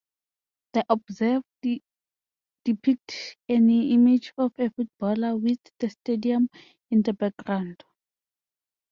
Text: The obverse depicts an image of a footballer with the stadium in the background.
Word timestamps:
The 0.73 0.83
obverse 0.89 1.43
depicts 2.63 3.35
an 3.47 3.69
image 3.69 4.33
of 4.35 4.51
a 4.57 4.71
footballer 4.71 5.37
with 5.37 5.59
the 5.77 5.91
stadium 5.91 6.49
in 6.89 7.03
the 7.03 7.13
background. 7.13 7.83